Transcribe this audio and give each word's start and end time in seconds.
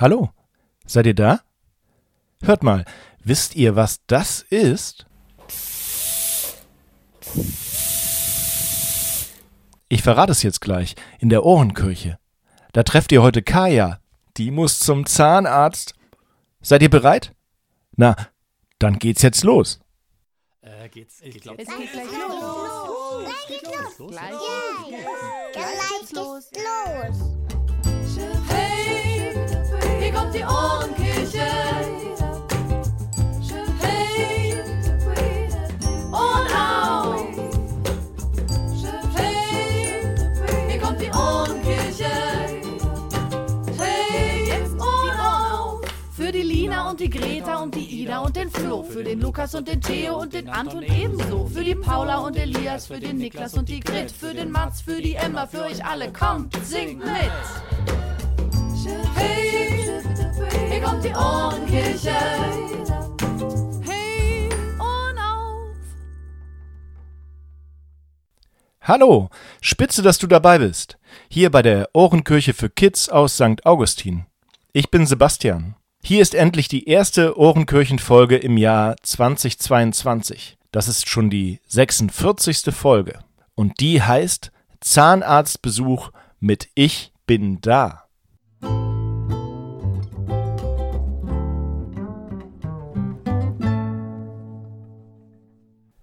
Hallo, 0.00 0.30
seid 0.86 1.04
ihr 1.04 1.14
da? 1.14 1.42
Hört 2.42 2.62
mal, 2.62 2.86
wisst 3.22 3.54
ihr, 3.54 3.76
was 3.76 4.00
das 4.06 4.40
ist? 4.40 5.04
Ich 9.90 10.02
verrate 10.02 10.32
es 10.32 10.42
jetzt 10.42 10.62
gleich, 10.62 10.94
in 11.18 11.28
der 11.28 11.44
Ohrenkirche. 11.44 12.18
Da 12.72 12.82
trefft 12.82 13.12
ihr 13.12 13.20
heute 13.20 13.42
Kaya. 13.42 14.00
Die 14.38 14.50
muss 14.50 14.78
zum 14.78 15.04
Zahnarzt. 15.04 15.92
Seid 16.62 16.80
ihr 16.80 16.88
bereit? 16.88 17.34
Na, 17.94 18.16
dann 18.78 18.98
geht's 18.98 19.20
jetzt 19.20 19.44
los. 19.44 19.80
Äh, 20.62 20.88
geht's, 20.88 21.20
ich 21.20 21.42
glaub, 21.42 21.58
Es 21.58 21.68
geht 21.68 21.92
gleich 21.92 22.06
los. 22.06 23.26
Gleich 23.26 23.48
geht's 23.48 23.98
los. 23.98 24.10
Gleich 24.12 24.30
Gleich 25.52 25.98
geht's 26.00 26.12
los. 26.12 26.50
Hey, 26.54 27.39
hier 30.10 30.18
kommt 30.18 30.34
die 30.34 30.44
Ohrenkirche. 30.44 31.46
Und. 36.10 36.50
Hey, 39.14 40.02
hier 40.68 40.80
kommt 40.80 41.00
die 41.00 41.10
Ohrenkirche. 41.10 42.10
Hey, 43.78 44.52
auf. 44.80 45.80
Für 46.12 46.32
die 46.32 46.42
Lina 46.42 46.90
und 46.90 46.98
die 46.98 47.10
Greta 47.10 47.62
und 47.62 47.74
die 47.74 48.02
Ida 48.02 48.18
und 48.18 48.34
den 48.34 48.50
Flo. 48.50 48.82
Für 48.82 49.04
den 49.04 49.20
Lukas 49.20 49.54
und 49.54 49.68
den 49.68 49.80
Theo 49.80 50.20
und 50.20 50.32
den 50.32 50.48
Anton 50.48 50.82
ebenso. 50.82 51.46
Für 51.46 51.62
die 51.62 51.76
Paula 51.76 52.18
und 52.18 52.36
Elias, 52.36 52.86
für 52.86 52.98
den 52.98 53.18
Niklas 53.18 53.54
und 53.54 53.68
die 53.68 53.80
Grit. 53.80 54.10
Für 54.10 54.34
den 54.34 54.50
Mats, 54.50 54.80
für 54.80 55.00
die 55.00 55.14
Emma, 55.14 55.46
für 55.46 55.62
euch 55.62 55.84
alle. 55.84 56.12
Kommt, 56.12 56.56
singt 56.64 56.98
mit. 56.98 57.69
Hier 60.80 60.88
kommt 60.88 61.04
die 61.04 61.14
Ohrenkirche. 61.14 62.14
Hey, 63.82 64.48
Ohren 64.78 65.18
auf. 65.18 65.76
Hallo, 68.82 69.30
spitze, 69.60 70.02
dass 70.02 70.18
du 70.18 70.26
dabei 70.26 70.58
bist. 70.58 70.98
Hier 71.28 71.50
bei 71.50 71.62
der 71.62 71.90
Ohrenkirche 71.92 72.54
für 72.54 72.70
Kids 72.70 73.08
aus 73.08 73.34
St. 73.34 73.64
Augustin. 73.64 74.26
Ich 74.72 74.90
bin 74.90 75.06
Sebastian. 75.06 75.76
Hier 76.02 76.22
ist 76.22 76.34
endlich 76.34 76.68
die 76.68 76.88
erste 76.88 77.38
Ohrenkirchenfolge 77.38 78.36
im 78.36 78.56
Jahr 78.56 78.96
2022. 79.02 80.56
Das 80.72 80.88
ist 80.88 81.08
schon 81.08 81.28
die 81.28 81.60
46. 81.66 82.74
Folge. 82.74 83.18
Und 83.54 83.80
die 83.80 84.00
heißt 84.00 84.50
Zahnarztbesuch 84.80 86.10
mit 86.38 86.70
Ich 86.74 87.12
bin 87.26 87.60
da. 87.60 88.09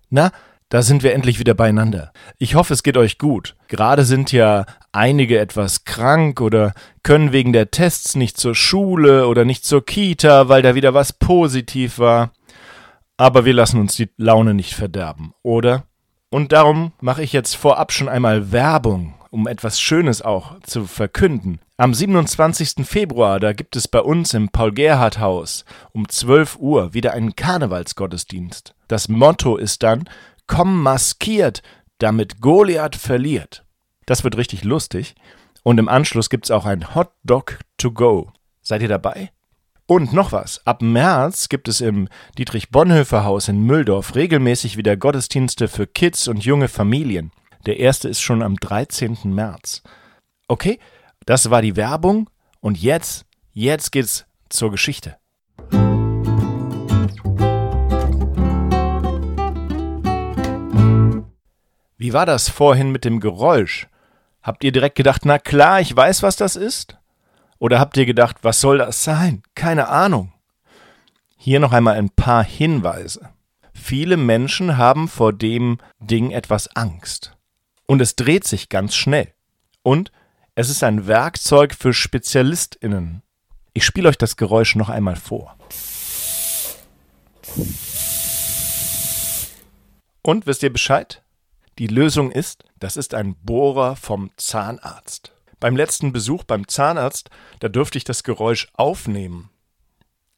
Na, 0.09 0.31
da 0.69 0.81
sind 0.81 1.01
wir 1.01 1.13
endlich 1.13 1.39
wieder 1.39 1.53
beieinander. 1.53 2.11
Ich 2.37 2.55
hoffe, 2.55 2.73
es 2.73 2.83
geht 2.83 2.97
euch 2.97 3.17
gut. 3.17 3.55
Gerade 3.69 4.03
sind 4.03 4.33
ja 4.33 4.65
einige 4.91 5.39
etwas 5.39 5.85
krank 5.85 6.41
oder 6.41 6.73
können 7.03 7.31
wegen 7.31 7.53
der 7.53 7.71
Tests 7.71 8.15
nicht 8.15 8.37
zur 8.37 8.53
Schule 8.53 9.27
oder 9.27 9.45
nicht 9.45 9.63
zur 9.63 9.85
Kita, 9.85 10.49
weil 10.49 10.61
da 10.61 10.75
wieder 10.75 10.93
was 10.93 11.13
positiv 11.13 11.99
war. 11.99 12.31
Aber 13.15 13.45
wir 13.45 13.53
lassen 13.53 13.79
uns 13.79 13.95
die 13.95 14.09
Laune 14.17 14.53
nicht 14.53 14.73
verderben, 14.73 15.33
oder? 15.41 15.85
Und 16.29 16.51
darum 16.51 16.91
mache 16.99 17.23
ich 17.23 17.31
jetzt 17.31 17.55
vorab 17.55 17.93
schon 17.93 18.09
einmal 18.09 18.51
Werbung, 18.51 19.15
um 19.31 19.47
etwas 19.47 19.79
Schönes 19.79 20.21
auch 20.21 20.59
zu 20.61 20.85
verkünden. 20.85 21.59
Am 21.79 21.93
27. 21.93 22.87
Februar, 22.87 23.39
da 23.39 23.53
gibt 23.53 23.75
es 23.75 23.87
bei 23.87 23.99
uns 23.99 24.33
im 24.33 24.49
Paul-Gerhardt-Haus 24.49 25.63
um 25.91 26.09
12 26.09 26.57
Uhr 26.57 26.95
wieder 26.95 27.13
einen 27.13 27.35
Karnevalsgottesdienst. 27.35 28.73
Das 28.87 29.09
Motto 29.09 29.57
ist 29.57 29.83
dann 29.83 30.09
Komm 30.47 30.81
maskiert, 30.81 31.61
damit 31.99 32.41
Goliath 32.41 32.95
verliert. 32.95 33.63
Das 34.07 34.23
wird 34.23 34.37
richtig 34.37 34.63
lustig. 34.63 35.13
Und 35.61 35.77
im 35.77 35.87
Anschluss 35.87 36.31
gibt's 36.31 36.49
auch 36.49 36.65
ein 36.65 36.95
Hot 36.95 37.11
Dog 37.23 37.59
to 37.77 37.91
go. 37.91 38.31
Seid 38.63 38.81
ihr 38.81 38.87
dabei? 38.87 39.29
Und 39.85 40.13
noch 40.13 40.31
was. 40.31 40.65
Ab 40.65 40.81
März 40.81 41.47
gibt 41.47 41.67
es 41.67 41.79
im 41.79 42.09
Dietrich-Bonhoeffer-Haus 42.39 43.49
in 43.49 43.61
Mülldorf 43.61 44.15
regelmäßig 44.15 44.77
wieder 44.77 44.97
Gottesdienste 44.97 45.67
für 45.67 45.85
Kids 45.85 46.27
und 46.27 46.43
junge 46.43 46.69
Familien. 46.69 47.31
Der 47.67 47.77
erste 47.77 48.09
ist 48.09 48.21
schon 48.21 48.41
am 48.41 48.55
13. 48.55 49.19
März. 49.25 49.83
Okay, 50.47 50.79
das 51.27 51.51
war 51.51 51.61
die 51.61 51.75
Werbung. 51.75 52.29
Und 52.61 52.81
jetzt, 52.81 53.25
jetzt 53.51 53.91
geht's 53.91 54.25
zur 54.49 54.71
Geschichte. 54.71 55.17
Wie 61.99 62.13
war 62.13 62.25
das 62.25 62.49
vorhin 62.49 62.91
mit 62.91 63.05
dem 63.05 63.19
Geräusch? 63.19 63.87
Habt 64.41 64.63
ihr 64.63 64.71
direkt 64.71 64.95
gedacht, 64.95 65.25
na 65.25 65.37
klar, 65.37 65.81
ich 65.81 65.93
weiß, 65.93 66.23
was 66.23 66.37
das 66.37 66.55
ist? 66.55 66.97
Oder 67.59 67.79
habt 67.79 67.97
ihr 67.97 68.05
gedacht, 68.05 68.37
was 68.43 68.61
soll 68.61 68.77
das 68.77 69.03
sein? 69.03 69.43
Keine 69.53 69.89
Ahnung. 69.89 70.31
Hier 71.35 71.59
noch 71.59 71.73
einmal 71.73 71.95
ein 71.95 72.09
paar 72.09 72.43
Hinweise. 72.43 73.29
Viele 73.73 74.15
Menschen 74.15 74.77
haben 74.77 75.09
vor 75.09 75.33
dem 75.33 75.79
Ding 75.99 76.31
etwas 76.31 76.73
Angst. 76.75 77.35
Und 77.85 78.01
es 78.01 78.15
dreht 78.15 78.45
sich 78.45 78.69
ganz 78.69 78.95
schnell. 78.95 79.33
Und 79.83 80.11
es 80.59 80.69
ist 80.69 80.83
ein 80.83 81.05
Werkzeug 81.05 81.75
für 81.75 81.93
SpezialistInnen. 81.93 83.21
Ich 83.73 83.85
spiele 83.85 84.09
euch 84.09 84.17
das 84.17 84.37
Geräusch 84.37 84.75
noch 84.75 84.89
einmal 84.89 85.15
vor. 85.15 85.55
Und 90.23 90.47
wisst 90.47 90.63
ihr 90.63 90.73
Bescheid? 90.73 91.21
Die 91.77 91.85
Lösung 91.85 92.31
ist, 92.31 92.63
das 92.79 92.97
ist 92.97 93.13
ein 93.13 93.35
Bohrer 93.35 93.95
vom 93.95 94.31
Zahnarzt. 94.35 95.31
Beim 95.59 95.77
letzten 95.77 96.11
Besuch 96.11 96.43
beim 96.43 96.67
Zahnarzt, 96.67 97.29
da 97.59 97.69
durfte 97.69 97.99
ich 97.99 98.03
das 98.03 98.23
Geräusch 98.23 98.67
aufnehmen. 98.73 99.51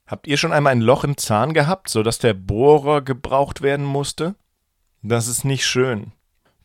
Habt 0.05 0.27
ihr 0.27 0.35
schon 0.35 0.51
einmal 0.51 0.73
ein 0.73 0.81
Loch 0.81 1.05
im 1.05 1.15
Zahn 1.15 1.53
gehabt, 1.53 1.87
sodass 1.87 2.19
der 2.19 2.33
Bohrer 2.33 3.01
gebraucht 3.01 3.61
werden 3.61 3.85
musste? 3.85 4.35
Das 5.01 5.27
ist 5.27 5.45
nicht 5.45 5.65
schön. 5.65 6.11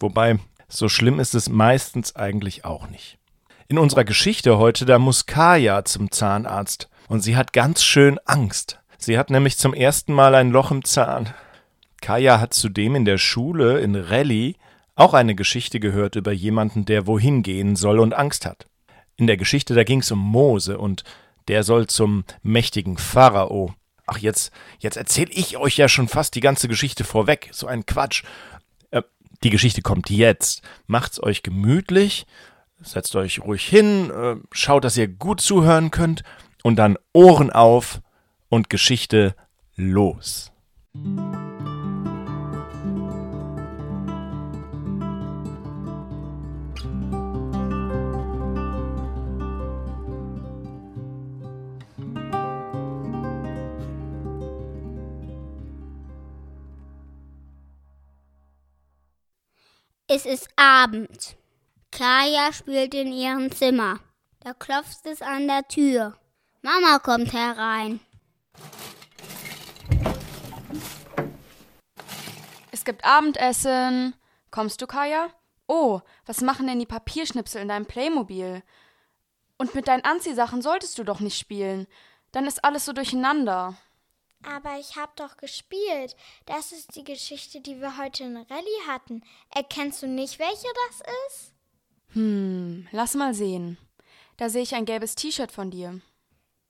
Wobei, 0.01 0.41
so 0.67 0.89
schlimm 0.89 1.21
ist 1.21 1.37
es 1.37 1.49
meistens 1.49 2.17
eigentlich 2.17 2.65
auch 2.65 2.89
nicht. 2.89 3.21
In 3.67 3.79
unserer 3.79 4.05
Geschichte 4.05 4.59
heute, 4.59 4.85
da 4.85 4.99
muss 4.99 5.25
Kaya 5.25 5.87
zum 5.87 6.11
Zahnarzt 6.11 6.91
und 7.09 7.23
sie 7.23 7.35
hat 7.35 7.55
ganz 7.55 7.83
schön 7.83 8.19
Angst. 8.27 8.79
Sie 8.99 9.19
hat 9.19 9.31
nämlich 9.31 9.57
zum 9.57 9.73
ersten 9.73 10.13
Mal 10.13 10.35
ein 10.35 10.51
Loch 10.51 10.71
im 10.71 10.85
Zahn. 10.85 11.33
Kaya 12.03 12.41
hat 12.41 12.53
zudem 12.53 12.95
in 12.95 13.07
der 13.07 13.17
Schule 13.17 13.81
in 13.81 13.97
Rallye 13.97 14.57
auch 14.97 15.15
eine 15.15 15.35
Geschichte 15.35 15.81
gehört 15.81 16.15
über 16.15 16.31
jemanden, 16.31 16.85
der 16.85 17.07
wohin 17.07 17.43
gehen 17.43 17.75
soll 17.75 18.01
und 18.01 18.13
Angst 18.13 18.45
hat. 18.45 18.67
In 19.17 19.27
der 19.27 19.39
Geschichte, 19.39 19.75
da 19.75 19.83
ging 19.83 20.01
es 20.01 20.13
um 20.13 20.19
Mose 20.19 20.77
und 20.77 21.03
der 21.49 21.63
soll 21.63 21.87
zum 21.87 22.25
mächtigen 22.43 22.99
Pharao. 22.99 23.75
Ach, 24.07 24.19
jetzt, 24.19 24.53
jetzt 24.79 24.99
erzähl 24.99 25.31
ich 25.31 25.57
euch 25.57 25.79
ja 25.79 25.89
schon 25.89 26.09
fast 26.09 26.35
die 26.35 26.41
ganze 26.41 26.69
Geschichte 26.69 27.05
vorweg. 27.05 27.49
So 27.53 27.67
ein 27.67 27.87
Quatsch. 27.87 28.25
Äh, 28.91 29.03
die 29.43 29.51
Geschichte 29.51 29.81
kommt 29.81 30.11
jetzt. 30.11 30.61
Macht's 30.87 31.23
euch 31.23 31.43
gemütlich, 31.43 32.27
setzt 32.85 33.17
euch 33.17 33.41
ruhig 33.43 33.65
hin, 33.65 34.11
äh, 34.11 34.37
schaut, 34.53 34.85
dass 34.85 34.97
ihr 34.97 35.09
gut 35.09 35.41
zuhören 35.41 35.91
könnt 35.91 36.23
und 36.63 36.77
dann 36.77 36.97
Ohren 37.13 37.51
auf 37.51 38.01
und 38.49 38.71
Geschichte 38.71 39.35
los. 39.77 40.53
Es 60.07 60.27
ist 60.27 60.49
Abend. 60.55 61.37
Kaya 61.97 62.53
spielt 62.53 62.93
in 62.93 63.13
ihrem 63.13 63.53
Zimmer. 63.53 64.01
Da 64.41 64.53
klopft 64.53 65.07
es 65.07 65.23
an 65.23 65.47
der 65.47 65.69
Tür. 65.69 66.19
Mama 66.61 66.99
kommt 66.99 67.33
herein. 67.33 68.01
Es 72.73 72.85
gibt 72.85 73.05
Abendessen. 73.05 74.15
Kommst 74.51 74.83
du, 74.83 74.89
Kaya? 74.89 75.29
Oh, 75.69 76.01
was 76.27 76.41
machen 76.41 76.67
denn 76.67 76.81
die 76.81 76.87
Papierschnipsel 76.87 77.63
in 77.63 77.69
deinem 77.69 77.87
Playmobil? 77.87 78.65
Und 79.57 79.77
mit 79.77 79.87
deinen 79.87 80.05
Anziehsachen 80.05 80.63
solltest 80.63 80.99
du 80.99 81.05
doch 81.05 81.21
nicht 81.21 81.39
spielen. 81.39 81.87
Dann 82.33 82.47
ist 82.47 82.65
alles 82.65 82.87
so 82.87 82.93
durcheinander. 82.93 83.77
Aber 84.43 84.81
ich 84.81 84.97
hab 84.97 85.15
doch 85.15 85.37
gespielt. 85.37 86.17
Das 86.47 86.73
ist 86.73 86.97
die 86.97 87.05
Geschichte, 87.05 87.61
die 87.61 87.81
wir 87.81 87.97
heute 87.99 88.25
in 88.25 88.37
Rallye 88.37 88.89
hatten. 88.89 89.23
Erkennst 89.55 90.03
du 90.03 90.09
nicht, 90.09 90.41
welche 90.41 90.69
das 90.89 91.01
ist? 91.29 91.54
Hm, 92.15 92.89
lass 92.93 93.15
mal 93.15 93.35
sehen. 93.35 93.77
Da 94.37 94.49
sehe 94.49 94.63
ich 94.63 94.75
ein 94.75 94.85
gelbes 94.85 95.15
T-Shirt 95.15 95.53
von 95.53 95.71
dir. 95.71 96.01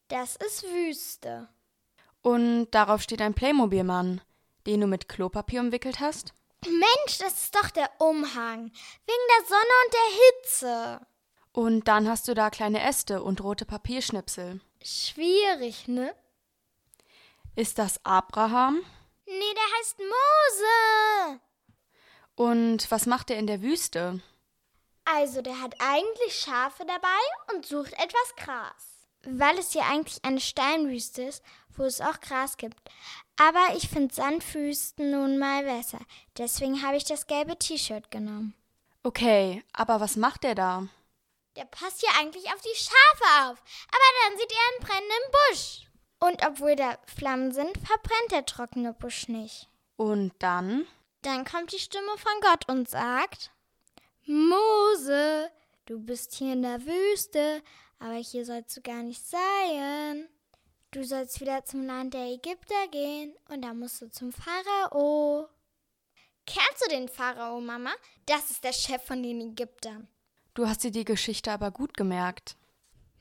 Das 0.09 0.37
ist 0.37 0.65
Wüste. 0.65 1.49
Und 2.23 2.71
darauf 2.71 3.03
steht 3.03 3.21
ein 3.21 3.35
Playmobil-Mann, 3.35 4.21
den 4.67 4.81
du 4.81 4.87
mit 4.87 5.09
Klopapier 5.09 5.61
umwickelt 5.61 6.01
hast? 6.01 6.33
Mensch, 6.65 7.19
das 7.19 7.45
ist 7.45 7.55
doch 7.55 7.71
der 7.71 7.91
Umhang. 7.99 8.71
Wegen 9.07 9.27
der 9.39 9.47
Sonne 9.47 9.75
und 9.85 9.95
der 9.95 10.09
Hitze. 10.17 11.07
Und 11.53 11.89
dann 11.89 12.09
hast 12.09 12.27
du 12.27 12.35
da 12.35 12.51
kleine 12.51 12.83
Äste 12.83 13.23
und 13.23 13.43
rote 13.43 13.67
Papierschnipsel. 13.67 14.61
Schwierig, 14.83 15.87
ne? 15.89 16.15
Ist 17.55 17.79
das 17.79 18.05
Abraham? 18.05 18.83
Nee, 19.27 19.55
der 19.55 19.79
heißt 19.79 19.99
Mose. 19.99 21.41
Und 22.35 22.91
was 22.91 23.07
macht 23.07 23.31
er 23.31 23.39
in 23.39 23.47
der 23.47 23.63
Wüste? 23.63 24.21
Also, 25.05 25.43
der 25.43 25.61
hat 25.61 25.75
eigentlich 25.79 26.37
Schafe 26.37 26.85
dabei 26.87 27.55
und 27.55 27.67
sucht 27.67 27.93
etwas 27.95 28.37
Gras. 28.37 29.09
Weil 29.27 29.59
es 29.59 29.73
hier 29.73 29.85
eigentlich 29.85 30.25
eine 30.25 30.41
Steinwüste 30.41 31.23
ist, 31.23 31.43
wo 31.77 31.85
es 31.85 32.01
auch 32.01 32.21
Gras 32.21 32.57
gibt. 32.57 32.79
Aber 33.37 33.75
ich 33.77 33.89
finde 33.89 34.15
Sandwüsten 34.15 35.11
nun 35.11 35.39
mal 35.39 35.65
besser. 35.65 36.01
Deswegen 36.39 36.83
habe 36.83 36.97
ich 36.97 37.05
das 37.05 37.27
gelbe 37.27 37.59
T-Shirt 37.59 38.11
genommen. 38.11 38.55
Okay, 39.03 39.63
aber 39.73 40.01
was 40.01 40.17
macht 40.17 40.45
er 40.45 40.55
da? 40.55 40.89
Der 41.57 41.65
passt 41.67 42.03
ja 42.03 42.11
eigentlich 42.19 42.47
auf 42.47 42.61
die 42.61 42.77
Schafe 42.77 43.51
auf. 43.51 43.59
Aber 43.89 44.29
dann 44.29 44.39
sieht 44.39 44.53
er 44.53 44.73
einen 44.73 44.87
brennenden 44.87 45.31
Busch. 45.51 45.81
Und 46.21 46.47
obwohl 46.47 46.77
da 46.77 46.97
Flammen 47.07 47.53
sind, 47.53 47.77
verbrennt 47.79 48.31
der 48.31 48.47
trockene 48.47 48.95
Busch 48.95 49.29
nicht. 49.29 49.69
Und 49.97 50.33
dann? 50.39 50.87
Dann 51.23 51.45
kommt 51.45 51.73
die 51.73 51.79
Stimme 51.79 52.17
von 52.17 52.33
Gott 52.41 52.69
und 52.69 52.89
sagt, 52.89 53.51
Mose, 54.27 55.51
du 55.85 55.99
bist 55.99 56.35
hier 56.35 56.55
in 56.55 56.63
der 56.63 56.85
Wüste, 56.87 57.63
aber 57.99 58.15
hier 58.15 58.47
sollst 58.47 58.77
du 58.77 58.81
gar 58.81 59.03
nicht 59.03 59.23
sein. 59.27 60.29
Du 60.91 61.05
sollst 61.05 61.41
wieder 61.43 61.65
zum 61.65 61.85
Land 61.85 62.15
der 62.15 62.27
Ägypter 62.29 62.89
gehen 62.91 63.35
und 63.49 63.63
da 63.63 63.75
musst 63.75 64.01
du 64.01 64.11
zum 64.11 64.33
Pharao. 64.33 65.49
Kennst 66.47 66.85
du 66.85 66.89
den 66.89 67.09
Pharao, 67.09 67.61
Mama? 67.61 67.93
Das 68.25 68.51
ist 68.51 68.65
der 68.65 68.73
Chef 68.73 69.03
von 69.03 69.23
den 69.23 69.41
Ägyptern. 69.41 70.09
Du 70.55 70.67
hast 70.67 70.85
dir 70.85 70.91
die 70.91 71.05
Geschichte 71.05 71.53
aber 71.53 71.71
gut 71.71 71.95
gemerkt. 71.95 72.57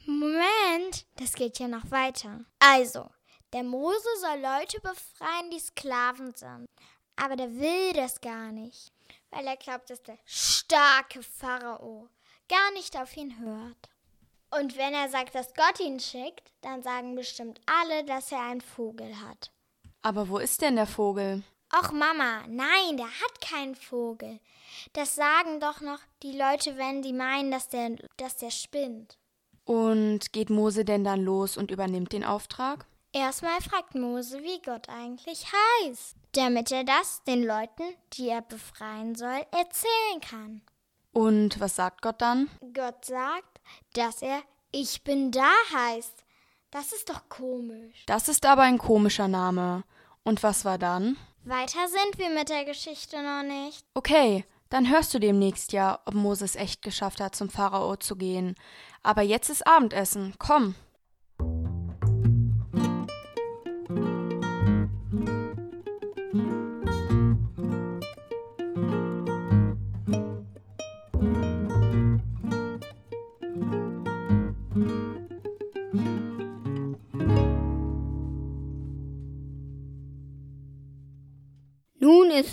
Moment, 0.05 1.05
das 1.17 1.33
geht 1.33 1.59
ja 1.59 1.67
noch 1.67 1.91
weiter. 1.91 2.45
Also, 2.59 3.09
der 3.51 3.63
Mose 3.63 4.07
soll 4.21 4.39
Leute 4.39 4.79
befreien, 4.79 5.49
die 5.51 5.59
Sklaven 5.59 6.33
sind. 6.33 6.69
Aber 7.17 7.35
der 7.35 7.53
will 7.55 7.93
das 7.93 8.21
gar 8.21 8.51
nicht, 8.51 8.92
weil 9.33 9.47
er 9.47 9.57
glaubt, 9.57 9.89
dass 9.89 10.01
der 10.03 10.17
starke 10.25 11.23
Pharao 11.23 12.09
gar 12.49 12.71
nicht 12.73 12.97
auf 12.97 13.15
ihn 13.17 13.39
hört. 13.39 13.89
Und 14.51 14.77
wenn 14.77 14.93
er 14.93 15.09
sagt, 15.09 15.33
dass 15.33 15.53
Gott 15.55 15.79
ihn 15.79 15.99
schickt, 15.99 16.51
dann 16.61 16.83
sagen 16.83 17.15
bestimmt 17.15 17.59
alle, 17.65 18.03
dass 18.05 18.31
er 18.31 18.41
einen 18.41 18.61
Vogel 18.61 19.19
hat. 19.19 19.51
Aber 20.01 20.29
wo 20.29 20.37
ist 20.37 20.61
denn 20.61 20.75
der 20.75 20.85
Vogel? 20.85 21.43
Och 21.75 21.91
Mama, 21.91 22.43
nein, 22.47 22.97
der 22.97 23.07
hat 23.07 23.41
keinen 23.41 23.75
Vogel. 23.75 24.39
Das 24.93 25.15
sagen 25.15 25.59
doch 25.59 25.81
noch 25.81 25.99
die 26.21 26.37
Leute, 26.37 26.77
wenn 26.77 27.01
sie 27.01 27.13
meinen, 27.13 27.49
dass 27.49 27.69
der, 27.69 27.95
dass 28.17 28.35
der 28.35 28.51
spinnt. 28.51 29.17
Und 29.65 30.33
geht 30.33 30.49
Mose 30.49 30.85
denn 30.85 31.03
dann 31.03 31.23
los 31.23 31.57
und 31.57 31.71
übernimmt 31.71 32.11
den 32.11 32.23
Auftrag? 32.23 32.85
Erstmal 33.11 33.59
fragt 33.61 33.95
Mose, 33.95 34.43
wie 34.43 34.61
Gott 34.61 34.89
eigentlich 34.89 35.45
heißt, 35.81 36.17
damit 36.33 36.71
er 36.71 36.83
das 36.83 37.23
den 37.23 37.43
Leuten, 37.43 37.83
die 38.13 38.29
er 38.29 38.41
befreien 38.41 39.15
soll, 39.15 39.45
erzählen 39.51 40.21
kann. 40.21 40.61
Und 41.11 41.59
was 41.59 41.75
sagt 41.75 42.01
Gott 42.01 42.21
dann? 42.21 42.49
Gott 42.73 43.05
sagt, 43.05 43.61
dass 43.93 44.21
er 44.21 44.41
Ich 44.71 45.03
bin 45.03 45.31
da 45.31 45.51
heißt. 45.73 46.23
Das 46.71 46.91
ist 46.91 47.09
doch 47.09 47.29
komisch. 47.29 48.03
Das 48.07 48.27
ist 48.27 48.45
aber 48.47 48.63
ein 48.63 48.79
komischer 48.79 49.27
Name. 49.27 49.83
Und 50.23 50.41
was 50.41 50.65
war 50.65 50.79
dann? 50.79 51.17
Weiter 51.43 51.87
sind 51.87 52.17
wir 52.17 52.29
mit 52.31 52.49
der 52.49 52.65
Geschichte 52.65 53.21
noch 53.21 53.43
nicht. 53.43 53.85
Okay, 53.93 54.45
dann 54.69 54.89
hörst 54.89 55.13
du 55.13 55.19
demnächst 55.19 55.71
ja, 55.71 55.99
ob 56.05 56.15
Moses 56.15 56.55
echt 56.55 56.81
geschafft 56.81 57.21
hat, 57.21 57.35
zum 57.35 57.49
Pharao 57.49 57.95
zu 57.97 58.15
gehen. 58.15 58.55
Aber 59.03 59.21
jetzt 59.21 59.49
ist 59.49 59.67
Abendessen. 59.67 60.33
Komm. 60.39 60.73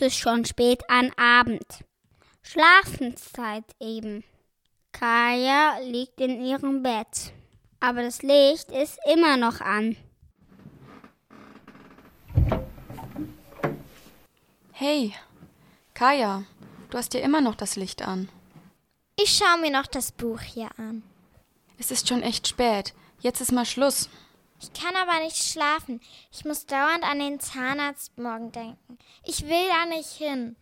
Nun 0.00 0.06
ist 0.06 0.14
es 0.14 0.18
schon 0.18 0.44
spät 0.46 0.82
an 0.88 1.12
Abend. 1.16 1.84
Schlafenszeit 2.42 3.64
eben. 3.80 4.24
Kaya 4.92 5.78
liegt 5.82 6.20
in 6.20 6.42
ihrem 6.42 6.82
Bett, 6.82 7.34
aber 7.80 8.02
das 8.02 8.22
Licht 8.22 8.70
ist 8.70 8.98
immer 9.12 9.36
noch 9.36 9.60
an. 9.60 9.96
Hey, 14.72 15.14
Kaya, 15.92 16.44
du 16.88 16.96
hast 16.96 17.12
ja 17.12 17.20
immer 17.20 17.42
noch 17.42 17.54
das 17.54 17.76
Licht 17.76 18.00
an. 18.00 18.30
Ich 19.16 19.36
schaue 19.36 19.60
mir 19.60 19.70
noch 19.70 19.86
das 19.86 20.12
Buch 20.12 20.40
hier 20.40 20.70
an. 20.78 21.02
Es 21.78 21.90
ist 21.90 22.08
schon 22.08 22.22
echt 22.22 22.48
spät. 22.48 22.94
Jetzt 23.20 23.42
ist 23.42 23.52
mal 23.52 23.66
Schluss. 23.66 24.08
Ich 24.60 24.72
kann 24.72 24.94
aber 24.94 25.24
nicht 25.24 25.36
schlafen. 25.36 26.00
Ich 26.30 26.44
muss 26.44 26.66
dauernd 26.66 27.02
an 27.02 27.18
den 27.18 27.40
Zahnarzt 27.40 28.18
morgen 28.18 28.52
denken. 28.52 28.98
Ich 29.24 29.46
will 29.46 29.68
da 29.68 29.86
nicht 29.86 30.10
hin. 30.10 30.56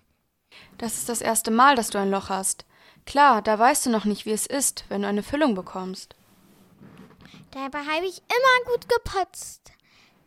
Das 0.78 0.94
ist 0.94 1.08
das 1.08 1.20
erste 1.20 1.50
Mal, 1.50 1.74
dass 1.74 1.90
du 1.90 1.98
ein 1.98 2.10
Loch 2.10 2.28
hast. 2.28 2.64
Klar, 3.06 3.42
da 3.42 3.58
weißt 3.58 3.86
du 3.86 3.90
noch 3.90 4.04
nicht, 4.04 4.26
wie 4.26 4.32
es 4.32 4.46
ist, 4.46 4.84
wenn 4.88 5.02
du 5.02 5.08
eine 5.08 5.22
Füllung 5.22 5.54
bekommst. 5.54 6.14
Dabei 7.50 7.78
habe 7.78 8.06
ich 8.06 8.18
immer 8.18 8.72
gut 8.72 8.88
geputzt. 8.88 9.72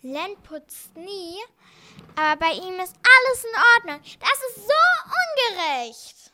Len 0.01 0.35
putzt 0.43 0.97
nie, 0.97 1.37
aber 2.15 2.39
bei 2.39 2.51
ihm 2.53 2.73
ist 2.79 2.95
alles 2.95 3.43
in 3.43 3.61
Ordnung. 3.75 4.01
Das 4.19 4.39
ist 4.49 4.67
so 4.67 5.83
ungerecht. 5.85 6.31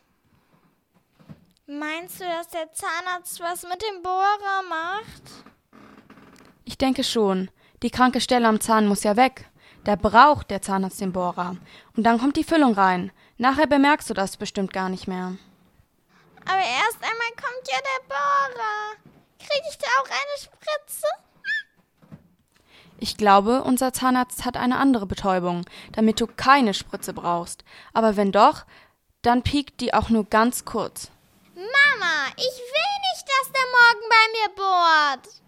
Meinst 1.67 2.21
du, 2.21 2.23
dass 2.23 2.47
der 2.47 2.71
Zahnarzt 2.71 3.41
was 3.41 3.63
mit 3.63 3.81
dem 3.81 4.01
Bohrer 4.01 4.63
macht? 4.69 5.46
Ich 6.67 6.77
denke 6.77 7.05
schon. 7.05 7.49
Die 7.81 7.89
kranke 7.89 8.19
Stelle 8.19 8.45
am 8.45 8.59
Zahn 8.59 8.87
muss 8.87 9.03
ja 9.03 9.15
weg. 9.15 9.49
Da 9.85 9.95
braucht 9.95 10.51
der 10.51 10.61
Zahnarzt 10.61 10.99
den 10.99 11.13
Bohrer. 11.13 11.55
Und 11.95 12.03
dann 12.03 12.19
kommt 12.19 12.35
die 12.35 12.43
Füllung 12.43 12.73
rein. 12.73 13.13
Nachher 13.37 13.67
bemerkst 13.67 14.09
du 14.09 14.13
das 14.13 14.35
bestimmt 14.35 14.73
gar 14.73 14.89
nicht 14.89 15.07
mehr. 15.07 15.37
Aber 16.43 16.59
erst 16.59 17.01
einmal 17.01 17.31
kommt 17.37 17.69
ja 17.69 17.77
der 17.77 18.03
Bohrer. 18.09 18.97
Kriege 19.39 19.65
ich 19.69 19.77
da 19.77 19.87
auch 20.01 20.09
eine 20.09 20.37
Spritze? 20.37 21.07
Ich 22.99 23.15
glaube, 23.15 23.63
unser 23.63 23.93
Zahnarzt 23.93 24.43
hat 24.43 24.57
eine 24.57 24.77
andere 24.77 25.05
Betäubung, 25.05 25.63
damit 25.93 26.19
du 26.19 26.27
keine 26.27 26.73
Spritze 26.73 27.13
brauchst. 27.13 27.63
Aber 27.93 28.17
wenn 28.17 28.33
doch, 28.33 28.65
dann 29.21 29.41
piekt 29.41 29.79
die 29.79 29.93
auch 29.93 30.09
nur 30.09 30.25
ganz 30.25 30.65
kurz. 30.65 31.11
Mama, 31.55 32.27
ich 32.35 32.43
will 32.43 32.97
nicht, 33.13 33.25
dass 33.25 33.53
der 33.53 33.67
morgen 33.71 34.09
bei 34.09 34.25
mir 34.33 34.55
bohrt. 34.55 35.46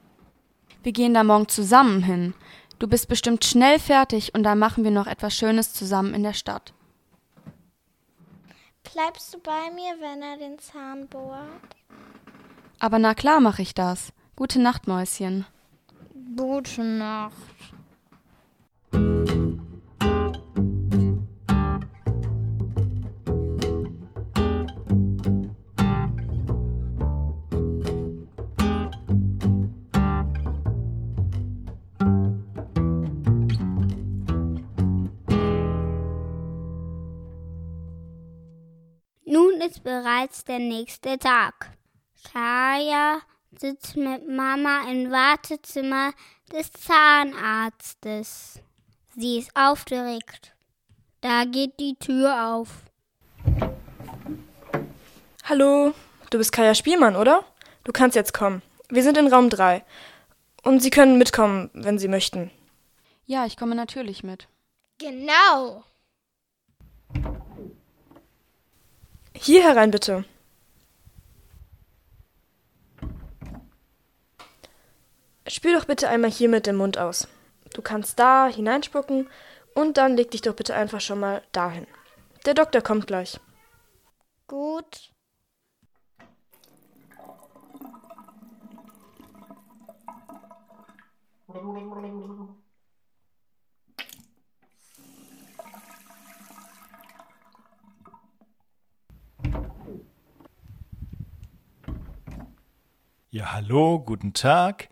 Wir 0.84 0.92
gehen 0.92 1.14
da 1.14 1.24
morgen 1.24 1.48
zusammen 1.48 2.04
hin. 2.04 2.34
Du 2.80 2.88
bist 2.88 3.08
bestimmt 3.10 3.44
schnell 3.44 3.80
fertig 3.80 4.34
und 4.34 4.44
dann 4.44 4.60
machen 4.60 4.84
wir 4.84 4.92
noch 4.92 5.08
etwas 5.08 5.36
Schönes 5.36 5.74
zusammen 5.74 6.14
in 6.14 6.24
der 6.24 6.34
Stadt. 6.34 6.74
Bleibst 8.94 9.34
du 9.34 9.40
bei 9.40 9.72
mir, 9.76 10.00
wenn 10.00 10.22
er 10.22 10.38
den 10.38 10.58
Zahn 10.58 11.08
bohrt? 11.08 11.76
Aber 12.80 12.98
na 12.98 13.14
klar 13.14 13.42
mache 13.42 13.62
ich 13.62 13.74
das. 13.74 14.14
Gute 14.36 14.60
Nacht, 14.60 14.88
Mäuschen. 14.88 15.46
Gute 16.38 16.84
Nacht. 16.84 17.34
Nun 39.60 39.68
ist 39.68 39.84
bereits 39.84 40.46
der 40.46 40.60
nächste 40.60 41.20
Tag. 41.20 41.72
Kaya 42.32 43.20
sitzt 43.52 43.98
mit 43.98 44.26
Mama 44.26 44.90
im 44.90 45.12
Wartezimmer 45.12 46.14
des 46.50 46.72
Zahnarztes. 46.72 48.62
Sie 49.18 49.40
ist 49.40 49.52
aufgeregt. 49.56 50.54
Da 51.20 51.44
geht 51.44 51.78
die 51.78 51.96
Tür 51.96 52.54
auf. 52.54 52.70
Hallo, 55.44 55.94
du 56.30 56.38
bist 56.38 56.54
Kaya 56.54 56.74
Spielmann, 56.74 57.18
oder? 57.18 57.44
Du 57.84 57.92
kannst 57.92 58.16
jetzt 58.16 58.34
kommen. 58.34 58.62
Wir 58.88 59.04
sind 59.04 59.18
in 59.18 59.28
Raum 59.28 59.50
3. 59.50 59.84
Und 60.64 60.82
Sie 60.82 60.90
können 60.90 61.18
mitkommen, 61.18 61.70
wenn 61.74 62.00
Sie 62.00 62.08
möchten. 62.08 62.50
Ja, 63.26 63.46
ich 63.46 63.58
komme 63.58 63.76
natürlich 63.76 64.24
mit. 64.24 64.48
Genau. 65.00 65.84
Hier 69.42 69.64
herein 69.64 69.90
bitte. 69.90 70.26
Spül 75.48 75.74
doch 75.74 75.86
bitte 75.86 76.10
einmal 76.10 76.30
hier 76.30 76.50
mit 76.50 76.68
dem 76.68 76.76
Mund 76.76 76.98
aus. 76.98 77.30
Du 77.74 77.82
kannst 77.82 78.20
da 78.20 78.48
hineinspucken 78.48 79.30
und 79.74 79.96
dann 79.96 80.18
leg 80.18 80.30
dich 80.32 80.42
doch 80.42 80.56
bitte 80.56 80.76
einfach 80.76 81.00
schon 81.00 81.22
mal 81.22 81.42
dahin. 81.54 81.88
Der 82.46 82.54
Doktor 82.54 82.82
kommt 82.82 83.08
gleich. 83.08 83.40
Gut. 84.48 85.10
Ja, 103.32 103.52
hallo, 103.54 104.00
guten 104.00 104.34
Tag. 104.34 104.90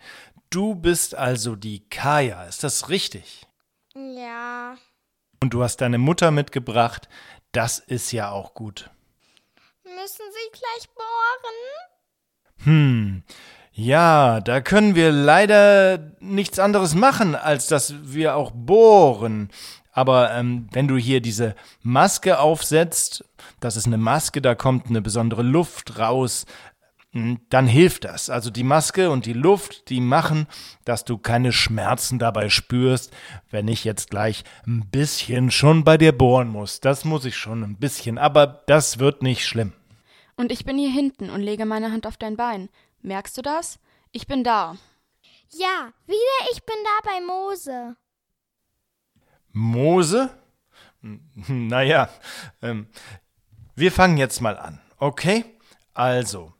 Du 0.51 0.75
bist 0.75 1.15
also 1.15 1.55
die 1.55 1.89
Kaya, 1.89 2.43
ist 2.43 2.63
das 2.63 2.89
richtig? 2.89 3.47
Ja. 3.95 4.75
Und 5.41 5.55
du 5.55 5.63
hast 5.63 5.77
deine 5.77 5.97
Mutter 5.97 6.29
mitgebracht. 6.29 7.09
Das 7.51 7.79
ist 7.79 8.11
ja 8.11 8.29
auch 8.29 8.53
gut. 8.53 8.91
Müssen 9.83 10.25
Sie 10.29 10.51
gleich 10.51 10.87
bohren? 10.93 12.65
Hm. 12.65 13.23
Ja, 13.71 14.39
da 14.39 14.61
können 14.61 14.93
wir 14.93 15.11
leider 15.11 16.11
nichts 16.19 16.59
anderes 16.59 16.93
machen, 16.93 17.33
als 17.33 17.65
dass 17.65 17.95
wir 18.03 18.35
auch 18.35 18.51
bohren. 18.51 19.49
Aber 19.93 20.31
ähm, 20.35 20.67
wenn 20.73 20.87
du 20.87 20.95
hier 20.95 21.21
diese 21.21 21.55
Maske 21.81 22.39
aufsetzt, 22.39 23.25
das 23.59 23.77
ist 23.77 23.87
eine 23.87 23.97
Maske, 23.97 24.43
da 24.43 24.53
kommt 24.53 24.89
eine 24.89 25.01
besondere 25.01 25.41
Luft 25.41 25.97
raus, 25.97 26.45
dann 27.49 27.67
hilft 27.67 28.05
das. 28.05 28.29
Also 28.29 28.49
die 28.49 28.63
Maske 28.63 29.09
und 29.09 29.25
die 29.25 29.33
Luft, 29.33 29.89
die 29.89 30.01
machen, 30.01 30.47
dass 30.85 31.05
du 31.05 31.17
keine 31.17 31.51
Schmerzen 31.51 32.19
dabei 32.19 32.49
spürst, 32.49 33.13
wenn 33.49 33.67
ich 33.67 33.83
jetzt 33.83 34.09
gleich 34.09 34.43
ein 34.65 34.89
bisschen 34.89 35.51
schon 35.51 35.83
bei 35.83 35.97
dir 35.97 36.11
bohren 36.11 36.49
muss. 36.49 36.79
Das 36.79 37.05
muss 37.05 37.25
ich 37.25 37.35
schon 37.35 37.63
ein 37.63 37.77
bisschen, 37.77 38.17
aber 38.17 38.63
das 38.67 38.99
wird 38.99 39.23
nicht 39.23 39.45
schlimm. 39.45 39.73
Und 40.35 40.51
ich 40.51 40.65
bin 40.65 40.77
hier 40.77 40.91
hinten 40.91 41.29
und 41.29 41.41
lege 41.41 41.65
meine 41.65 41.91
Hand 41.91 42.05
auf 42.05 42.17
dein 42.17 42.37
Bein. 42.37 42.69
Merkst 43.01 43.37
du 43.37 43.41
das? 43.41 43.79
Ich 44.11 44.27
bin 44.27 44.43
da. 44.43 44.75
Ja, 45.51 45.91
wieder 46.05 46.51
ich 46.51 46.63
bin 46.63 46.75
da 46.83 47.09
bei 47.09 47.25
Mose. 47.25 47.95
Mose? 49.53 50.29
Naja, 51.47 52.09
ähm, 52.61 52.87
wir 53.75 53.91
fangen 53.91 54.17
jetzt 54.17 54.41
mal 54.41 54.57
an, 54.57 54.81
okay? 54.97 55.45
Also, 55.93 56.53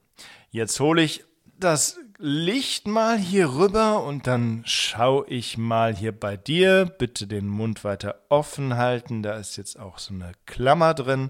jetzt 0.50 0.80
hole 0.80 1.02
ich 1.02 1.24
das 1.60 1.98
Licht 2.20 2.88
mal 2.88 3.18
hier 3.18 3.54
rüber 3.54 4.04
und 4.04 4.26
dann 4.26 4.64
schaue 4.66 5.28
ich 5.28 5.58
mal 5.58 5.96
hier 5.96 6.12
bei 6.18 6.36
dir. 6.36 6.86
Bitte 6.86 7.28
den 7.28 7.48
Mund 7.48 7.84
weiter 7.84 8.24
offen 8.30 8.76
halten. 8.76 9.22
Da 9.22 9.34
ist 9.34 9.56
jetzt 9.56 9.80
auch 9.80 10.00
so 10.00 10.16
eine 10.16 10.32
Klammer 10.48 10.96
drin. 10.96 11.30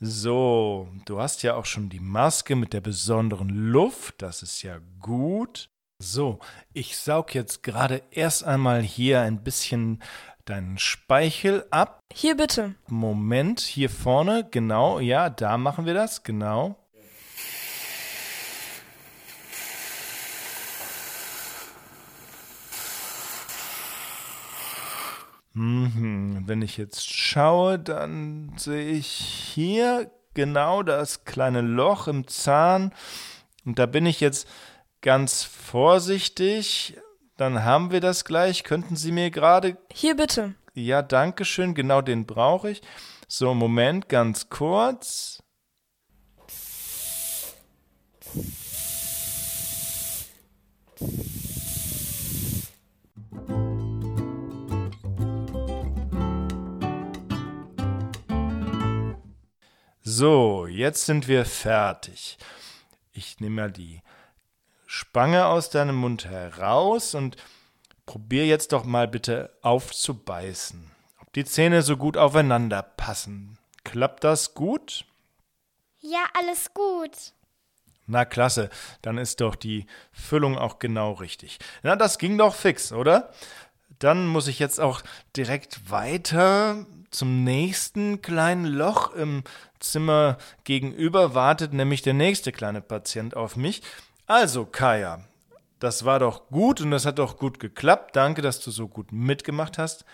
So, 0.00 0.88
du 1.04 1.20
hast 1.20 1.44
ja 1.44 1.54
auch 1.54 1.66
schon 1.66 1.88
die 1.88 2.00
Maske 2.00 2.56
mit 2.56 2.72
der 2.72 2.80
besonderen 2.80 3.48
Luft. 3.48 4.22
Das 4.22 4.42
ist 4.42 4.62
ja 4.62 4.80
gut. 5.00 5.70
So, 6.00 6.40
ich 6.72 6.98
saug 6.98 7.32
jetzt 7.34 7.62
gerade 7.62 8.02
erst 8.10 8.42
einmal 8.42 8.82
hier 8.82 9.20
ein 9.20 9.44
bisschen 9.44 10.02
deinen 10.44 10.78
Speichel 10.78 11.64
ab. 11.70 12.00
Hier 12.12 12.36
bitte. 12.36 12.74
Moment, 12.88 13.60
hier 13.60 13.88
vorne, 13.88 14.46
genau, 14.50 14.98
ja, 14.98 15.30
da 15.30 15.56
machen 15.56 15.86
wir 15.86 15.94
das, 15.94 16.24
genau. 16.24 16.83
Mhm. 26.44 26.48
Wenn 26.48 26.62
ich 26.62 26.76
jetzt 26.76 27.10
schaue, 27.10 27.78
dann 27.78 28.52
sehe 28.56 28.90
ich 28.90 29.06
hier 29.06 30.10
genau 30.34 30.82
das 30.82 31.24
kleine 31.24 31.60
Loch 31.60 32.08
im 32.08 32.26
Zahn. 32.26 32.92
Und 33.64 33.78
da 33.78 33.86
bin 33.86 34.06
ich 34.06 34.20
jetzt 34.20 34.48
ganz 35.00 35.42
vorsichtig. 35.42 36.96
Dann 37.36 37.64
haben 37.64 37.90
wir 37.90 38.00
das 38.00 38.24
gleich. 38.24 38.64
Könnten 38.64 38.96
Sie 38.96 39.12
mir 39.12 39.30
gerade. 39.30 39.76
Hier 39.92 40.16
bitte. 40.16 40.54
Ja, 40.74 41.02
danke 41.02 41.44
schön. 41.44 41.74
Genau 41.74 42.00
den 42.00 42.26
brauche 42.26 42.70
ich. 42.70 42.82
So, 43.28 43.54
Moment, 43.54 44.08
ganz 44.08 44.48
kurz. 44.48 45.42
So, 60.06 60.66
jetzt 60.66 61.06
sind 61.06 61.28
wir 61.28 61.46
fertig. 61.46 62.36
Ich 63.14 63.40
nehme 63.40 63.62
mal 63.62 63.72
die 63.72 64.02
Spange 64.84 65.46
aus 65.46 65.70
deinem 65.70 65.96
Mund 65.96 66.26
heraus 66.26 67.14
und 67.14 67.36
probier 68.04 68.44
jetzt 68.44 68.72
doch 68.72 68.84
mal 68.84 69.08
bitte 69.08 69.56
aufzubeißen. 69.62 70.90
Ob 71.22 71.32
die 71.32 71.46
Zähne 71.46 71.80
so 71.80 71.96
gut 71.96 72.18
aufeinander 72.18 72.82
passen. 72.82 73.58
Klappt 73.82 74.24
das 74.24 74.52
gut? 74.52 75.06
Ja, 76.00 76.26
alles 76.34 76.74
gut. 76.74 77.32
Na 78.06 78.26
klasse, 78.26 78.68
dann 79.00 79.16
ist 79.16 79.40
doch 79.40 79.54
die 79.54 79.86
Füllung 80.12 80.58
auch 80.58 80.80
genau 80.80 81.12
richtig. 81.12 81.58
Na, 81.82 81.96
das 81.96 82.18
ging 82.18 82.36
doch 82.36 82.54
fix, 82.54 82.92
oder? 82.92 83.32
Dann 84.00 84.26
muss 84.26 84.48
ich 84.48 84.58
jetzt 84.58 84.80
auch 84.80 85.00
direkt 85.34 85.90
weiter 85.90 86.84
zum 87.14 87.44
nächsten 87.44 88.22
kleinen 88.22 88.66
Loch 88.66 89.14
im 89.14 89.44
Zimmer 89.78 90.38
gegenüber 90.64 91.34
wartet 91.34 91.72
nämlich 91.72 92.02
der 92.02 92.14
nächste 92.14 92.52
kleine 92.52 92.80
Patient 92.80 93.36
auf 93.36 93.56
mich. 93.56 93.82
Also, 94.26 94.64
Kaya, 94.66 95.24
das 95.78 96.04
war 96.04 96.18
doch 96.18 96.48
gut 96.48 96.80
und 96.80 96.90
das 96.90 97.06
hat 97.06 97.18
doch 97.18 97.38
gut 97.38 97.60
geklappt. 97.60 98.16
Danke, 98.16 98.42
dass 98.42 98.60
du 98.60 98.70
so 98.70 98.88
gut 98.88 99.12
mitgemacht 99.12 99.78
hast. 99.78 100.04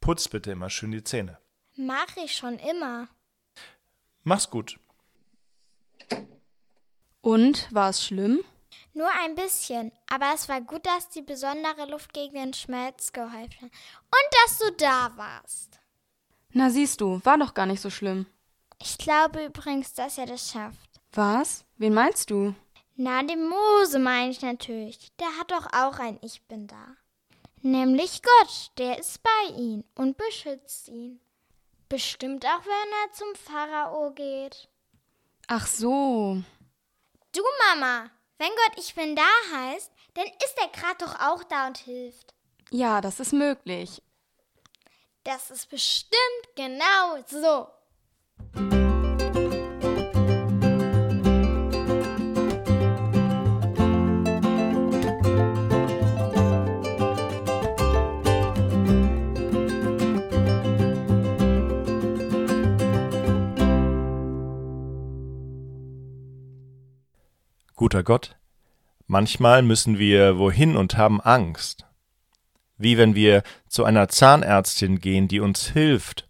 Putz 0.00 0.28
bitte 0.28 0.52
immer 0.52 0.68
schön 0.68 0.90
die 0.90 1.04
Zähne. 1.04 1.38
Mach 1.76 2.16
ich 2.22 2.34
schon 2.34 2.58
immer. 2.58 3.08
Mach's 4.24 4.50
gut. 4.50 4.78
Und 7.20 7.72
war 7.72 7.90
es 7.90 8.04
schlimm? 8.04 8.40
Nur 8.94 9.08
ein 9.24 9.34
bisschen, 9.34 9.92
aber 10.10 10.32
es 10.34 10.48
war 10.48 10.60
gut, 10.60 10.84
dass 10.86 11.08
die 11.08 11.22
besondere 11.22 11.88
Luft 11.88 12.12
gegen 12.12 12.34
den 12.34 12.52
Schmerz 12.52 13.12
geholfen 13.12 13.62
hat. 13.62 13.70
Und 13.70 14.28
dass 14.42 14.58
du 14.58 14.72
da 14.76 15.12
warst. 15.16 15.81
Na 16.52 16.70
siehst 16.70 17.00
du, 17.00 17.20
war 17.24 17.38
doch 17.38 17.54
gar 17.54 17.66
nicht 17.66 17.80
so 17.80 17.90
schlimm. 17.90 18.26
Ich 18.80 18.98
glaube 18.98 19.44
übrigens, 19.46 19.94
dass 19.94 20.18
er 20.18 20.26
das 20.26 20.50
schafft. 20.50 20.90
Was? 21.12 21.64
Wen 21.78 21.94
meinst 21.94 22.30
du? 22.30 22.54
Na, 22.96 23.22
den 23.22 23.48
Mose 23.48 23.98
meine 23.98 24.30
ich 24.30 24.42
natürlich. 24.42 25.12
Der 25.18 25.28
hat 25.38 25.50
doch 25.50 25.66
auch 25.72 25.98
ein 25.98 26.18
Ich 26.22 26.42
bin 26.42 26.66
da. 26.66 26.96
Nämlich 27.62 28.22
Gott, 28.22 28.70
der 28.78 28.98
ist 28.98 29.22
bei 29.22 29.54
ihm 29.56 29.84
und 29.94 30.16
beschützt 30.16 30.88
ihn. 30.88 31.20
Bestimmt 31.88 32.44
auch, 32.44 32.64
wenn 32.64 32.92
er 33.04 33.12
zum 33.12 33.34
Pharao 33.34 34.10
geht. 34.12 34.68
Ach 35.46 35.66
so. 35.66 36.42
Du, 37.34 37.42
Mama, 37.68 38.10
wenn 38.38 38.48
Gott 38.48 38.78
Ich 38.78 38.94
bin 38.94 39.14
da 39.14 39.22
heißt, 39.54 39.90
dann 40.14 40.26
ist 40.26 40.56
er 40.60 40.68
gerade 40.68 41.04
doch 41.04 41.14
auch 41.20 41.44
da 41.44 41.68
und 41.68 41.78
hilft. 41.78 42.34
Ja, 42.70 43.00
das 43.00 43.20
ist 43.20 43.32
möglich. 43.32 44.02
Das 45.24 45.52
ist 45.52 45.70
bestimmt 45.70 46.16
genau 46.56 47.22
so. 47.28 47.68
Guter 67.76 68.02
Gott, 68.02 68.36
manchmal 69.06 69.62
müssen 69.62 69.98
wir 69.98 70.38
wohin 70.38 70.76
und 70.76 70.96
haben 70.96 71.20
Angst. 71.20 71.86
Wie 72.82 72.98
wenn 72.98 73.14
wir 73.14 73.42
zu 73.68 73.84
einer 73.84 74.08
Zahnärztin 74.08 75.00
gehen, 75.00 75.28
die 75.28 75.40
uns 75.40 75.68
hilft, 75.68 76.26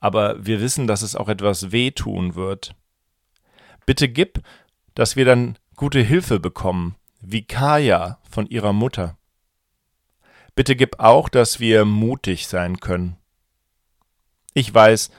aber 0.00 0.44
wir 0.44 0.60
wissen, 0.60 0.86
dass 0.86 1.02
es 1.02 1.16
auch 1.16 1.28
etwas 1.28 1.72
wehtun 1.72 2.34
wird. 2.34 2.74
Bitte 3.86 4.08
gib, 4.08 4.42
dass 4.94 5.16
wir 5.16 5.24
dann 5.24 5.58
gute 5.76 6.00
Hilfe 6.00 6.40
bekommen, 6.40 6.96
wie 7.20 7.44
Kaya 7.44 8.18
von 8.28 8.46
ihrer 8.46 8.72
Mutter. 8.72 9.16
Bitte 10.54 10.74
gib 10.74 11.00
auch, 11.00 11.28
dass 11.28 11.60
wir 11.60 11.84
mutig 11.84 12.48
sein 12.48 12.80
können. 12.80 13.16
Ich 14.54 14.72
weiß, 14.72 15.10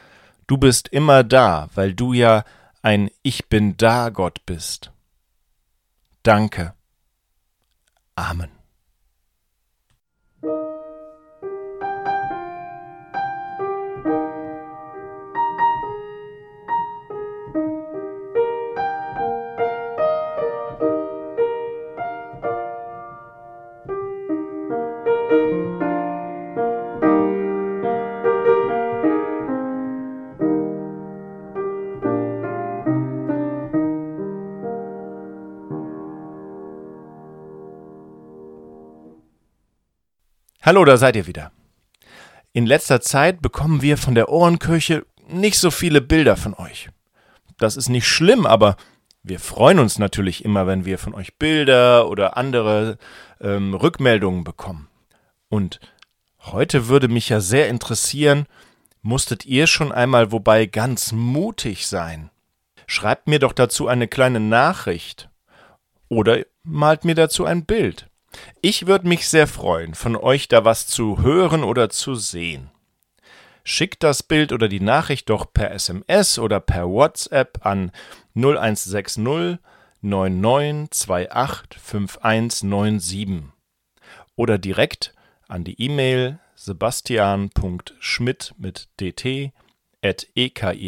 du 0.47 0.57
bist 0.57 0.87
immer 0.87 1.23
da, 1.23 1.69
weil 1.75 1.93
du 1.93 2.13
ja 2.13 2.43
ein 2.81 3.11
Ich 3.21 3.47
bin 3.49 3.77
da 3.77 4.09
Gott 4.09 4.45
bist. 4.45 4.91
Danke. 6.23 6.73
Amen. 8.15 8.56
Hallo, 40.67 40.83
da 40.83 40.97
seid 40.97 41.15
ihr 41.15 41.27
wieder. 41.27 41.53
In 42.51 42.65
letzter 42.65 42.99
Zeit 42.99 43.41
bekommen 43.41 43.81
wir 43.81 43.97
von 43.97 44.15
der 44.15 44.27
Ohrenkirche 44.27 45.05
nicht 45.29 45.57
so 45.57 45.71
viele 45.71 46.01
Bilder 46.01 46.35
von 46.35 46.53
euch. 46.55 46.89
Das 47.57 47.77
ist 47.77 47.87
nicht 47.87 48.05
schlimm, 48.05 48.45
aber 48.45 48.75
wir 49.23 49.39
freuen 49.39 49.79
uns 49.79 49.97
natürlich 49.97 50.43
immer, 50.43 50.67
wenn 50.67 50.83
wir 50.83 50.97
von 50.97 51.15
euch 51.15 51.37
Bilder 51.37 52.09
oder 52.09 52.35
andere 52.35 52.97
ähm, 53.39 53.75
Rückmeldungen 53.75 54.43
bekommen. 54.43 54.89
Und 55.47 55.79
heute 56.41 56.89
würde 56.89 57.07
mich 57.07 57.29
ja 57.29 57.39
sehr 57.39 57.69
interessieren, 57.69 58.45
musstet 59.01 59.45
ihr 59.45 59.67
schon 59.67 59.93
einmal 59.93 60.33
wobei 60.33 60.65
ganz 60.65 61.13
mutig 61.13 61.87
sein? 61.87 62.29
Schreibt 62.87 63.29
mir 63.29 63.39
doch 63.39 63.53
dazu 63.53 63.87
eine 63.87 64.09
kleine 64.09 64.41
Nachricht 64.41 65.29
oder 66.09 66.39
malt 66.63 67.05
mir 67.05 67.15
dazu 67.15 67.45
ein 67.45 67.63
Bild. 67.63 68.09
Ich 68.61 68.87
würde 68.87 69.07
mich 69.07 69.27
sehr 69.27 69.47
freuen, 69.47 69.93
von 69.93 70.15
euch 70.15 70.47
da 70.47 70.65
was 70.65 70.87
zu 70.87 71.21
hören 71.21 71.63
oder 71.63 71.89
zu 71.89 72.15
sehen. 72.15 72.71
Schickt 73.63 74.03
das 74.03 74.23
Bild 74.23 74.51
oder 74.53 74.67
die 74.67 74.79
Nachricht 74.79 75.29
doch 75.29 75.51
per 75.51 75.71
SMS 75.71 76.39
oder 76.39 76.59
per 76.59 76.87
WhatsApp 76.89 77.65
an 77.65 77.91
0160 78.35 79.59
9928 80.01 81.81
5197 81.81 83.43
oder 84.35 84.57
direkt 84.57 85.13
an 85.47 85.63
die 85.63 85.81
E-Mail 85.81 86.39
sebastian.schmidt 86.55 88.53
mit 88.57 88.89
dt 88.99 89.51
at 90.03 90.27
ekir.de. 90.35 90.87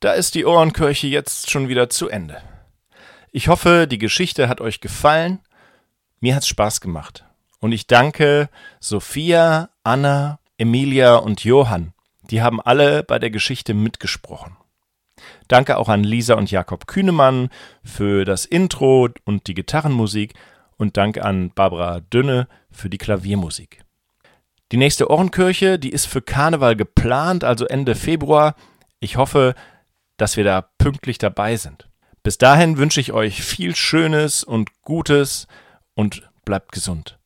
Da 0.00 0.12
ist 0.12 0.36
die 0.36 0.46
Ohrenkirche 0.46 1.08
jetzt 1.08 1.50
schon 1.50 1.68
wieder 1.68 1.90
zu 1.90 2.08
Ende. 2.08 2.40
Ich 3.32 3.48
hoffe, 3.48 3.88
die 3.88 3.98
Geschichte 3.98 4.48
hat 4.48 4.60
euch 4.60 4.80
gefallen. 4.80 5.40
Mir 6.20 6.36
hat's 6.36 6.46
Spaß 6.46 6.80
gemacht. 6.80 7.24
Und 7.58 7.72
ich 7.72 7.88
danke 7.88 8.48
Sophia, 8.78 9.70
Anna, 9.82 10.38
Emilia 10.56 11.16
und 11.16 11.42
Johann. 11.42 11.94
Die 12.30 12.42
haben 12.42 12.60
alle 12.60 13.02
bei 13.02 13.18
der 13.18 13.30
Geschichte 13.30 13.74
mitgesprochen. 13.74 14.56
Danke 15.48 15.76
auch 15.78 15.88
an 15.88 16.04
Lisa 16.04 16.34
und 16.34 16.52
Jakob 16.52 16.86
Kühnemann 16.86 17.48
für 17.82 18.24
das 18.24 18.44
Intro 18.44 19.08
und 19.24 19.48
die 19.48 19.54
Gitarrenmusik 19.54 20.34
und 20.76 20.96
danke 20.96 21.24
an 21.24 21.50
Barbara 21.50 22.00
Dünne 22.00 22.46
für 22.70 22.88
die 22.88 22.98
Klaviermusik. 22.98 23.80
Die 24.70 24.76
nächste 24.76 25.10
Ohrenkirche, 25.10 25.80
die 25.80 25.90
ist 25.90 26.06
für 26.06 26.22
Karneval 26.22 26.76
geplant, 26.76 27.42
also 27.42 27.66
Ende 27.66 27.96
Februar. 27.96 28.54
Ich 29.00 29.16
hoffe, 29.16 29.56
dass 30.18 30.36
wir 30.36 30.44
da 30.44 30.60
pünktlich 30.76 31.16
dabei 31.16 31.56
sind. 31.56 31.88
Bis 32.22 32.36
dahin 32.36 32.76
wünsche 32.76 33.00
ich 33.00 33.12
euch 33.12 33.42
viel 33.42 33.74
Schönes 33.74 34.44
und 34.44 34.82
Gutes 34.82 35.46
und 35.94 36.28
bleibt 36.44 36.72
gesund. 36.72 37.18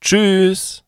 Tschüss! 0.00 0.84